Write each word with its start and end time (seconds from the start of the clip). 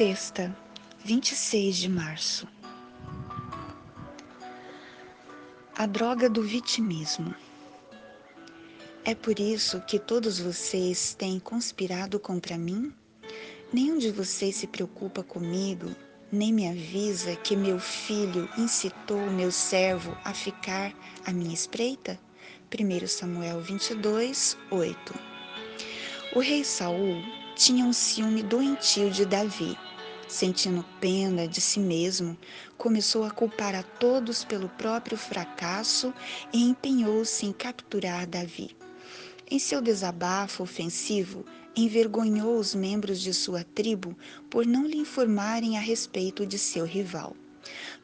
Sexta, 0.00 0.56
26 1.04 1.76
de 1.76 1.86
março. 1.90 2.48
A 5.76 5.84
droga 5.84 6.26
do 6.26 6.42
vitimismo. 6.42 7.34
É 9.04 9.14
por 9.14 9.38
isso 9.38 9.78
que 9.82 9.98
todos 9.98 10.40
vocês 10.40 11.12
têm 11.12 11.38
conspirado 11.38 12.18
contra 12.18 12.56
mim? 12.56 12.94
Nenhum 13.70 13.98
de 13.98 14.10
vocês 14.10 14.56
se 14.56 14.66
preocupa 14.66 15.22
comigo, 15.22 15.94
nem 16.32 16.50
me 16.50 16.66
avisa 16.66 17.36
que 17.36 17.54
meu 17.54 17.78
filho 17.78 18.48
incitou 18.56 19.20
meu 19.30 19.52
servo 19.52 20.16
a 20.24 20.32
ficar 20.32 20.94
à 21.26 21.30
minha 21.30 21.52
espreita? 21.52 22.18
1 22.72 23.06
Samuel 23.06 23.60
22, 23.60 24.56
8. 24.70 25.14
O 26.34 26.38
rei 26.38 26.64
Saul 26.64 27.22
tinha 27.54 27.84
um 27.84 27.92
ciúme 27.92 28.42
doentio 28.42 29.10
de 29.10 29.26
Davi. 29.26 29.76
Sentindo 30.30 30.84
pena 31.00 31.48
de 31.48 31.60
si 31.60 31.80
mesmo, 31.80 32.38
começou 32.78 33.24
a 33.24 33.32
culpar 33.32 33.74
a 33.74 33.82
todos 33.82 34.44
pelo 34.44 34.68
próprio 34.68 35.18
fracasso 35.18 36.14
e 36.52 36.62
empenhou-se 36.62 37.44
em 37.44 37.52
capturar 37.52 38.28
Davi. 38.28 38.76
Em 39.50 39.58
seu 39.58 39.82
desabafo 39.82 40.62
ofensivo, 40.62 41.44
envergonhou 41.76 42.56
os 42.56 42.76
membros 42.76 43.20
de 43.20 43.34
sua 43.34 43.64
tribo 43.64 44.16
por 44.48 44.64
não 44.64 44.86
lhe 44.86 44.98
informarem 44.98 45.76
a 45.76 45.80
respeito 45.80 46.46
de 46.46 46.60
seu 46.60 46.84
rival. 46.84 47.34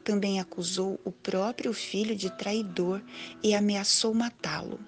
Também 0.03 0.41
acusou 0.41 0.99
o 1.05 1.13
próprio 1.13 1.71
filho 1.71 2.13
de 2.13 2.29
traidor 2.29 3.01
e 3.41 3.55
ameaçou 3.55 4.13
matá-lo. 4.13 4.81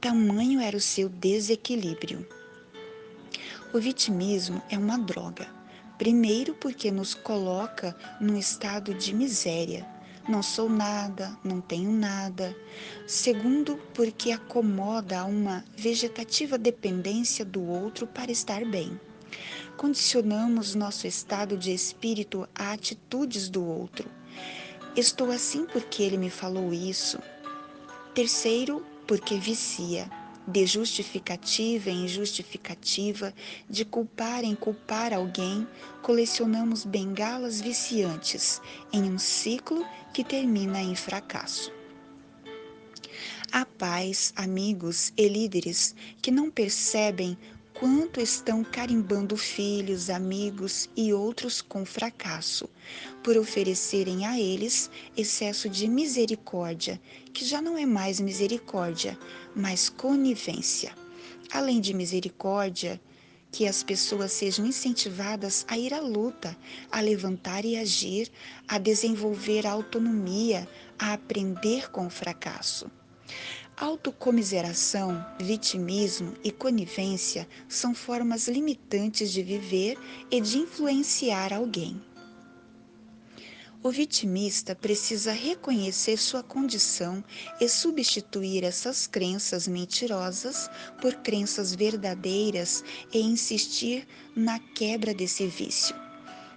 Tamanho 0.00 0.60
era 0.60 0.76
o 0.76 0.80
seu 0.80 1.08
desequilíbrio. 1.08 2.24
O 3.74 3.80
vitimismo 3.80 4.62
é 4.70 4.78
uma 4.78 4.96
droga. 4.96 5.56
Primeiro, 5.98 6.54
porque 6.54 6.90
nos 6.90 7.14
coloca 7.14 7.96
num 8.20 8.36
estado 8.36 8.92
de 8.92 9.14
miséria. 9.14 9.86
Não 10.28 10.42
sou 10.42 10.68
nada, 10.68 11.38
não 11.42 11.60
tenho 11.60 11.90
nada. 11.90 12.54
Segundo, 13.06 13.76
porque 13.94 14.30
acomoda 14.30 15.20
a 15.20 15.24
uma 15.24 15.64
vegetativa 15.74 16.58
dependência 16.58 17.44
do 17.44 17.64
outro 17.64 18.06
para 18.06 18.30
estar 18.30 18.64
bem. 18.64 19.00
Condicionamos 19.76 20.74
nosso 20.74 21.06
estado 21.06 21.56
de 21.56 21.72
espírito 21.72 22.46
a 22.54 22.72
atitudes 22.72 23.48
do 23.48 23.64
outro. 23.64 24.10
Estou 24.94 25.30
assim 25.30 25.64
porque 25.64 26.02
ele 26.02 26.18
me 26.18 26.30
falou 26.30 26.74
isso. 26.74 27.18
Terceiro, 28.14 28.84
porque 29.06 29.38
vicia 29.38 30.10
de 30.46 30.66
justificativa 30.66 31.90
em 31.90 32.06
justificativa, 32.06 33.34
de 33.68 33.84
culpar 33.84 34.44
em 34.44 34.54
culpar 34.54 35.12
alguém, 35.12 35.66
colecionamos 36.02 36.84
bengalas 36.84 37.60
viciantes 37.60 38.60
em 38.92 39.02
um 39.02 39.18
ciclo 39.18 39.84
que 40.14 40.22
termina 40.22 40.80
em 40.80 40.94
fracasso. 40.94 41.72
Há 43.52 43.64
pais, 43.64 44.32
amigos 44.36 45.12
e 45.16 45.28
líderes 45.28 45.94
que 46.20 46.30
não 46.30 46.50
percebem 46.50 47.38
quanto 47.78 48.20
estão 48.20 48.64
carimbando 48.64 49.36
filhos, 49.36 50.08
amigos 50.08 50.88
e 50.96 51.12
outros 51.12 51.60
com 51.60 51.84
fracasso, 51.84 52.68
por 53.22 53.36
oferecerem 53.36 54.24
a 54.24 54.40
eles 54.40 54.90
excesso 55.14 55.68
de 55.68 55.86
misericórdia, 55.86 56.98
que 57.34 57.44
já 57.44 57.60
não 57.60 57.76
é 57.76 57.84
mais 57.84 58.18
misericórdia, 58.18 59.18
mas 59.54 59.90
conivência. 59.90 60.94
Além 61.52 61.78
de 61.80 61.92
misericórdia, 61.92 62.98
que 63.52 63.66
as 63.66 63.82
pessoas 63.82 64.32
sejam 64.32 64.64
incentivadas 64.64 65.64
a 65.68 65.76
ir 65.76 65.92
à 65.92 66.00
luta, 66.00 66.56
a 66.90 67.00
levantar 67.00 67.64
e 67.66 67.76
agir, 67.76 68.30
a 68.66 68.78
desenvolver 68.78 69.66
a 69.66 69.72
autonomia, 69.72 70.66
a 70.98 71.12
aprender 71.12 71.90
com 71.90 72.06
o 72.06 72.10
fracasso. 72.10 72.90
Autocomiseração, 73.76 75.24
vitimismo 75.38 76.34
e 76.42 76.50
conivência 76.50 77.46
são 77.68 77.94
formas 77.94 78.48
limitantes 78.48 79.30
de 79.30 79.42
viver 79.42 79.98
e 80.30 80.40
de 80.40 80.58
influenciar 80.58 81.52
alguém. 81.52 82.00
O 83.82 83.90
vitimista 83.90 84.74
precisa 84.74 85.32
reconhecer 85.32 86.16
sua 86.16 86.42
condição 86.42 87.22
e 87.60 87.68
substituir 87.68 88.64
essas 88.64 89.06
crenças 89.06 89.68
mentirosas 89.68 90.70
por 91.00 91.14
crenças 91.16 91.74
verdadeiras 91.74 92.82
e 93.12 93.20
insistir 93.20 94.08
na 94.34 94.58
quebra 94.58 95.14
desse 95.14 95.46
vício 95.46 96.05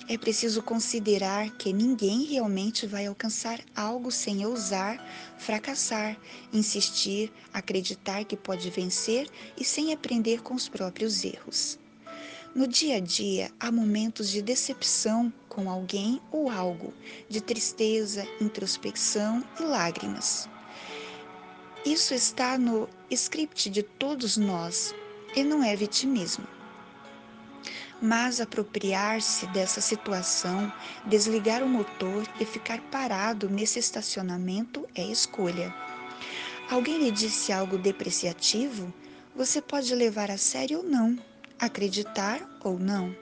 é 0.10 0.18
preciso 0.18 0.64
considerar 0.64 1.52
que 1.52 1.72
ninguém 1.72 2.24
realmente 2.24 2.88
vai 2.88 3.06
alcançar 3.06 3.60
algo 3.76 4.12
sem 4.12 4.44
ousar, 4.44 4.98
fracassar, 5.38 6.18
insistir, 6.52 7.32
acreditar 7.54 8.26
que 8.26 8.36
pode 8.36 8.72
vencer 8.72 9.30
e 9.56 9.64
sem 9.64 9.94
aprender 9.94 10.42
com 10.42 10.56
os 10.56 10.68
próprios 10.68 11.24
erros. 11.24 11.78
No 12.56 12.66
dia 12.66 12.96
a 12.96 13.00
dia, 13.00 13.52
há 13.60 13.72
momentos 13.72 14.32
de 14.32 14.42
decepção 14.42 15.32
com 15.48 15.70
alguém 15.70 16.20
ou 16.32 16.50
algo, 16.50 16.92
de 17.30 17.40
tristeza, 17.40 18.28
introspecção 18.42 19.46
e 19.60 19.64
lágrimas. 19.64 20.50
Isso 21.86 22.16
está 22.16 22.58
no 22.58 22.90
script 23.12 23.70
de 23.70 23.84
todos 23.84 24.38
nós 24.38 24.92
e 25.36 25.44
não 25.44 25.64
é 25.64 25.76
vitimismo. 25.76 26.59
Mas 28.02 28.40
apropriar-se 28.40 29.46
dessa 29.48 29.82
situação, 29.82 30.72
desligar 31.06 31.62
o 31.62 31.68
motor 31.68 32.26
e 32.40 32.46
ficar 32.46 32.80
parado 32.84 33.50
nesse 33.50 33.78
estacionamento 33.78 34.88
é 34.96 35.04
escolha. 35.04 35.74
Alguém 36.72 36.98
lhe 36.98 37.12
disse 37.12 37.52
algo 37.52 37.78
depreciativo? 37.78 38.94
Você 39.36 39.62
pode 39.62 39.94
levar 39.94 40.32
a 40.32 40.38
sério 40.38 40.78
ou 40.78 40.84
não, 40.84 41.20
acreditar 41.60 42.40
ou 42.64 42.80
não. 42.80 43.14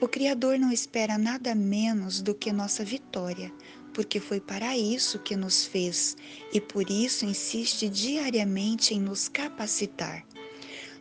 O 0.00 0.08
Criador 0.08 0.58
não 0.58 0.72
espera 0.72 1.16
nada 1.16 1.54
menos 1.54 2.20
do 2.20 2.34
que 2.34 2.52
nossa 2.52 2.84
vitória, 2.84 3.52
porque 3.92 4.18
foi 4.18 4.40
para 4.40 4.76
isso 4.76 5.20
que 5.20 5.36
nos 5.36 5.64
fez 5.64 6.16
e 6.52 6.60
por 6.60 6.90
isso 6.90 7.24
insiste 7.24 7.88
diariamente 7.88 8.92
em 8.92 9.00
nos 9.00 9.28
capacitar. 9.28 10.26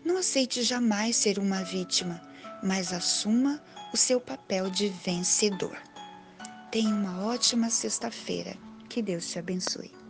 Não 0.05 0.17
aceite 0.17 0.61
jamais 0.61 1.15
ser 1.15 1.39
uma 1.39 1.63
vítima 1.63 2.21
mas 2.63 2.93
assuma 2.93 3.61
o 3.93 3.97
seu 3.97 4.19
papel 4.19 4.69
de 4.69 4.87
vencedor. 4.87 5.77
Tenha 6.71 6.95
uma 6.95 7.25
ótima 7.25 7.69
sexta-feira. 7.69 8.55
Que 8.89 9.01
Deus 9.01 9.29
te 9.29 9.37
abençoe. 9.37 10.02